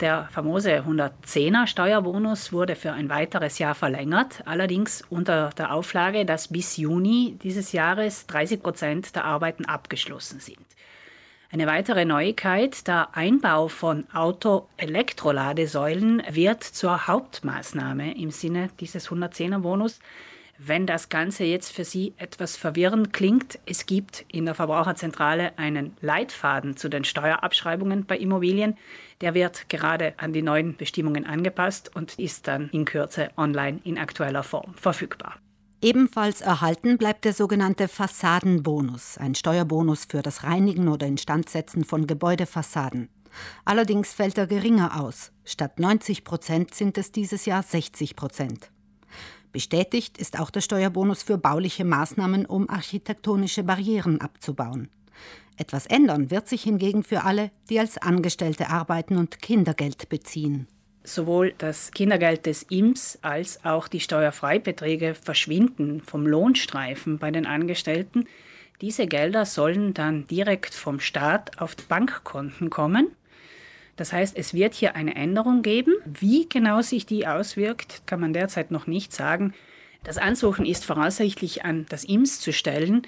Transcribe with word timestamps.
Der 0.00 0.28
famose 0.30 0.82
110er 0.82 1.66
Steuerbonus 1.66 2.52
wurde 2.52 2.76
für 2.76 2.92
ein 2.92 3.08
weiteres 3.08 3.58
Jahr 3.58 3.74
verlängert, 3.74 4.42
allerdings 4.44 5.02
unter 5.08 5.48
der 5.56 5.72
Auflage, 5.72 6.26
dass 6.26 6.48
bis 6.48 6.76
Juni 6.76 7.38
dieses 7.42 7.72
Jahres 7.72 8.26
30 8.26 8.62
Prozent 8.62 9.16
der 9.16 9.24
Arbeiten 9.24 9.64
abgeschlossen 9.64 10.38
sind. 10.38 10.66
Eine 11.50 11.66
weitere 11.66 12.04
Neuigkeit, 12.04 12.86
der 12.86 13.16
Einbau 13.16 13.68
von 13.68 14.04
Auto-Elektroladesäulen 14.12 16.22
wird 16.28 16.62
zur 16.62 17.06
Hauptmaßnahme 17.06 18.18
im 18.18 18.30
Sinne 18.30 18.68
dieses 18.78 19.08
110er 19.08 19.60
Bonus. 19.60 19.98
Wenn 20.58 20.86
das 20.86 21.10
Ganze 21.10 21.44
jetzt 21.44 21.72
für 21.72 21.84
Sie 21.84 22.14
etwas 22.16 22.56
verwirrend 22.56 23.12
klingt, 23.12 23.58
es 23.66 23.84
gibt 23.84 24.24
in 24.28 24.46
der 24.46 24.54
Verbraucherzentrale 24.54 25.58
einen 25.58 25.94
Leitfaden 26.00 26.76
zu 26.76 26.88
den 26.88 27.04
Steuerabschreibungen 27.04 28.06
bei 28.06 28.16
Immobilien. 28.16 28.76
Der 29.20 29.34
wird 29.34 29.68
gerade 29.68 30.14
an 30.16 30.32
die 30.32 30.42
neuen 30.42 30.76
Bestimmungen 30.76 31.26
angepasst 31.26 31.94
und 31.94 32.18
ist 32.18 32.48
dann 32.48 32.70
in 32.70 32.86
Kürze 32.86 33.28
online 33.36 33.80
in 33.84 33.98
aktueller 33.98 34.42
Form 34.42 34.74
verfügbar. 34.76 35.36
Ebenfalls 35.82 36.40
erhalten 36.40 36.96
bleibt 36.96 37.26
der 37.26 37.34
sogenannte 37.34 37.86
Fassadenbonus, 37.86 39.18
ein 39.18 39.34
Steuerbonus 39.34 40.06
für 40.06 40.22
das 40.22 40.42
Reinigen 40.42 40.88
oder 40.88 41.06
Instandsetzen 41.06 41.84
von 41.84 42.06
Gebäudefassaden. 42.06 43.10
Allerdings 43.66 44.14
fällt 44.14 44.38
er 44.38 44.46
geringer 44.46 44.98
aus. 45.02 45.32
Statt 45.44 45.78
90 45.78 46.24
Prozent 46.24 46.74
sind 46.74 46.96
es 46.96 47.12
dieses 47.12 47.44
Jahr 47.44 47.62
60 47.62 48.16
Prozent. 48.16 48.70
Bestätigt 49.56 50.18
ist 50.18 50.38
auch 50.38 50.50
der 50.50 50.60
Steuerbonus 50.60 51.22
für 51.22 51.38
bauliche 51.38 51.86
Maßnahmen, 51.86 52.44
um 52.44 52.68
architektonische 52.68 53.62
Barrieren 53.62 54.20
abzubauen. 54.20 54.90
Etwas 55.56 55.86
ändern 55.86 56.30
wird 56.30 56.46
sich 56.46 56.64
hingegen 56.64 57.02
für 57.02 57.24
alle, 57.24 57.50
die 57.70 57.80
als 57.80 57.96
Angestellte 57.96 58.68
arbeiten 58.68 59.16
und 59.16 59.40
Kindergeld 59.40 60.10
beziehen. 60.10 60.66
Sowohl 61.04 61.54
das 61.56 61.90
Kindergeld 61.92 62.44
des 62.44 62.64
IMS 62.64 63.18
als 63.22 63.64
auch 63.64 63.88
die 63.88 64.00
Steuerfreibeträge 64.00 65.14
verschwinden 65.14 66.02
vom 66.02 66.26
Lohnstreifen 66.26 67.16
bei 67.16 67.30
den 67.30 67.46
Angestellten. 67.46 68.26
Diese 68.82 69.06
Gelder 69.06 69.46
sollen 69.46 69.94
dann 69.94 70.26
direkt 70.26 70.74
vom 70.74 71.00
Staat 71.00 71.62
auf 71.62 71.76
Bankkonten 71.76 72.68
kommen 72.68 73.15
das 73.96 74.12
heißt, 74.12 74.36
es 74.36 74.54
wird 74.54 74.74
hier 74.74 74.94
eine 74.94 75.16
Änderung 75.16 75.62
geben. 75.62 75.94
Wie 76.04 76.48
genau 76.48 76.82
sich 76.82 77.06
die 77.06 77.26
auswirkt, 77.26 78.02
kann 78.06 78.20
man 78.20 78.32
derzeit 78.32 78.70
noch 78.70 78.86
nicht 78.86 79.12
sagen. 79.12 79.54
Das 80.04 80.18
Ansuchen 80.18 80.66
ist 80.66 80.84
voraussichtlich 80.84 81.64
an 81.64 81.86
das 81.88 82.04
IMS 82.04 82.40
zu 82.40 82.52
stellen. 82.52 83.02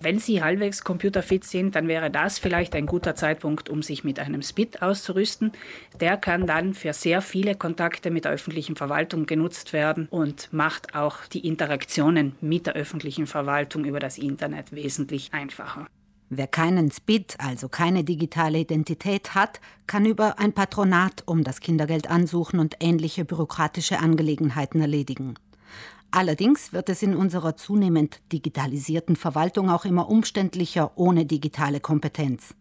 Wenn 0.00 0.20
Sie 0.20 0.42
halbwegs 0.44 0.84
computerfit 0.84 1.42
sind, 1.42 1.74
dann 1.74 1.88
wäre 1.88 2.08
das 2.08 2.38
vielleicht 2.38 2.76
ein 2.76 2.86
guter 2.86 3.16
Zeitpunkt, 3.16 3.68
um 3.68 3.82
sich 3.82 4.04
mit 4.04 4.20
einem 4.20 4.42
SPIT 4.42 4.80
auszurüsten. 4.80 5.50
Der 5.98 6.16
kann 6.16 6.46
dann 6.46 6.74
für 6.74 6.92
sehr 6.92 7.20
viele 7.20 7.56
Kontakte 7.56 8.12
mit 8.12 8.24
der 8.24 8.32
öffentlichen 8.32 8.76
Verwaltung 8.76 9.26
genutzt 9.26 9.72
werden 9.72 10.06
und 10.10 10.52
macht 10.52 10.94
auch 10.94 11.24
die 11.26 11.44
Interaktionen 11.44 12.36
mit 12.40 12.66
der 12.66 12.74
öffentlichen 12.74 13.26
Verwaltung 13.26 13.84
über 13.84 13.98
das 13.98 14.18
Internet 14.18 14.70
wesentlich 14.70 15.34
einfacher. 15.34 15.88
Wer 16.30 16.46
keinen 16.46 16.90
SPID, 16.90 17.36
also 17.38 17.68
keine 17.68 18.04
digitale 18.04 18.58
Identität 18.58 19.34
hat, 19.34 19.60
kann 19.86 20.04
über 20.04 20.38
ein 20.38 20.52
Patronat 20.52 21.22
um 21.24 21.42
das 21.42 21.60
Kindergeld 21.60 22.10
ansuchen 22.10 22.60
und 22.60 22.76
ähnliche 22.80 23.24
bürokratische 23.24 23.98
Angelegenheiten 23.98 24.82
erledigen. 24.82 25.34
Allerdings 26.10 26.74
wird 26.74 26.90
es 26.90 27.02
in 27.02 27.14
unserer 27.14 27.56
zunehmend 27.56 28.20
digitalisierten 28.30 29.16
Verwaltung 29.16 29.70
auch 29.70 29.86
immer 29.86 30.10
umständlicher 30.10 30.92
ohne 30.96 31.24
digitale 31.24 31.80
Kompetenz. 31.80 32.54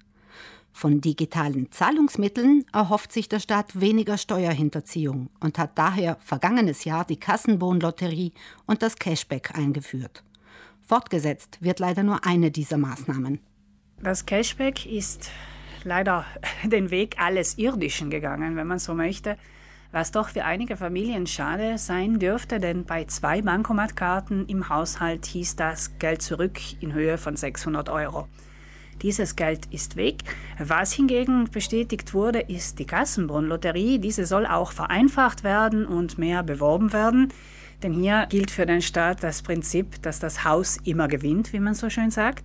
Von 0.72 1.02
digitalen 1.02 1.72
Zahlungsmitteln 1.72 2.64
erhofft 2.72 3.12
sich 3.12 3.28
der 3.28 3.40
Staat 3.40 3.82
weniger 3.82 4.18
Steuerhinterziehung 4.18 5.30
und 5.40 5.58
hat 5.58 5.78
daher 5.78 6.18
vergangenes 6.22 6.86
Jahr 6.86 7.04
die 7.04 7.20
Kassenbohnlotterie 7.20 8.32
und 8.66 8.82
das 8.82 8.96
Cashback 8.96 9.58
eingeführt. 9.58 10.24
Fortgesetzt 10.86 11.58
wird 11.62 11.80
leider 11.80 12.04
nur 12.04 12.26
eine 12.26 12.52
dieser 12.52 12.78
Maßnahmen. 12.78 13.40
Das 14.02 14.28
Cashback 14.28 14.86
ist 14.86 15.32
leider 15.84 16.26
den 16.64 16.92
Weg 16.92 17.16
alles 17.20 17.58
Irdischen 17.58 18.10
gegangen, 18.10 18.56
wenn 18.56 18.68
man 18.68 18.80
so 18.80 18.94
möchte, 18.94 19.38
was 19.92 20.12
doch 20.12 20.30
für 20.30 20.44
einige 20.44 20.78
Familien 20.78 21.26
schade 21.26 21.78
sein 21.78 22.20
dürfte, 22.20 22.60
denn 22.60 22.86
bei 22.86 23.06
zwei 23.06 23.42
Bankomatkarten 23.42 24.46
im 24.48 24.70
Haushalt 24.70 25.26
hieß 25.26 25.56
das 25.56 25.98
Geld 25.98 26.22
zurück 26.22 26.60
in 26.82 26.94
Höhe 26.94 27.18
von 27.18 27.36
600 27.36 27.90
Euro. 27.90 28.28
Dieses 29.02 29.36
Geld 29.36 29.68
ist 29.72 29.96
weg. 29.96 30.24
Was 30.60 30.92
hingegen 30.92 31.46
bestätigt 31.52 32.14
wurde, 32.14 32.40
ist 32.40 32.80
die 32.80 32.86
Kassenbonlotterie. 32.86 34.00
Diese 34.00 34.26
soll 34.26 34.46
auch 34.46 34.72
vereinfacht 34.72 35.44
werden 35.44 35.86
und 35.86 36.18
mehr 36.18 36.44
beworben 36.44 36.94
werden. 36.94 37.32
Denn 37.84 37.94
hier 37.94 38.26
gilt 38.30 38.50
für 38.50 38.66
den 38.66 38.82
Staat 38.82 39.22
das 39.24 39.44
Prinzip, 39.44 40.02
dass 40.02 40.20
das 40.20 40.44
Haus 40.44 40.78
immer 40.84 41.08
gewinnt, 41.08 41.54
wie 41.54 41.60
man 41.60 41.76
so 41.76 41.92
schön 41.92 42.10
sagt. 42.10 42.44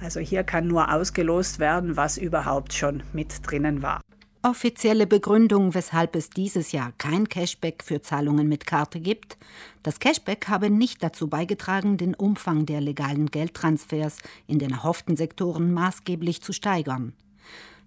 Also 0.00 0.20
hier 0.20 0.44
kann 0.44 0.66
nur 0.66 0.92
ausgelost 0.92 1.58
werden, 1.58 1.96
was 1.96 2.18
überhaupt 2.18 2.72
schon 2.72 3.02
mit 3.12 3.46
drinnen 3.46 3.82
war. 3.82 4.00
Offizielle 4.42 5.06
Begründung, 5.06 5.72
weshalb 5.72 6.14
es 6.16 6.28
dieses 6.28 6.72
Jahr 6.72 6.92
kein 6.98 7.30
Cashback 7.30 7.82
für 7.82 8.02
Zahlungen 8.02 8.46
mit 8.46 8.66
Karte 8.66 9.00
gibt. 9.00 9.38
Das 9.82 10.00
Cashback 10.00 10.48
habe 10.48 10.68
nicht 10.68 11.02
dazu 11.02 11.28
beigetragen, 11.28 11.96
den 11.96 12.14
Umfang 12.14 12.66
der 12.66 12.82
legalen 12.82 13.30
Geldtransfers 13.30 14.18
in 14.46 14.58
den 14.58 14.72
erhofften 14.72 15.16
Sektoren 15.16 15.72
maßgeblich 15.72 16.42
zu 16.42 16.52
steigern. 16.52 17.14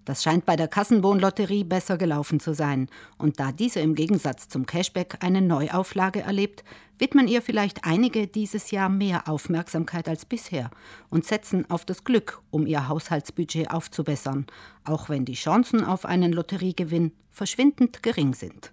Das 0.08 0.24
scheint 0.24 0.46
bei 0.46 0.56
der 0.56 0.70
Kassenbohnlotterie 0.70 1.66
besser 1.66 1.98
gelaufen 1.98 2.40
zu 2.40 2.54
sein. 2.54 2.88
Und 3.18 3.42
da 3.42 3.52
diese 3.52 3.82
im 3.82 3.94
Gegensatz 3.94 4.48
zum 4.48 4.66
Cashback 4.66 5.18
eine 5.20 5.42
Neuauflage 5.42 6.22
erlebt, 6.22 6.64
widmen 6.98 7.28
ihr 7.28 7.42
vielleicht 7.42 7.84
einige 7.84 8.26
dieses 8.26 8.72
Jahr 8.72 8.88
mehr 8.88 9.28
Aufmerksamkeit 9.28 10.08
als 10.08 10.24
bisher 10.24 10.72
und 11.10 11.26
setzen 11.26 11.70
auf 11.70 11.84
das 11.84 12.06
Glück, 12.06 12.42
um 12.52 12.66
ihr 12.66 12.88
Haushaltsbudget 12.88 13.70
aufzubessern, 13.70 14.46
auch 14.86 15.10
wenn 15.10 15.26
die 15.26 15.34
Chancen 15.34 15.84
auf 15.84 16.06
einen 16.06 16.32
Lotteriegewinn 16.32 17.12
verschwindend 17.30 18.02
gering 18.02 18.34
sind. 18.34 18.72